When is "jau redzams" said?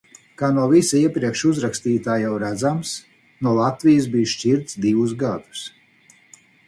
2.21-2.93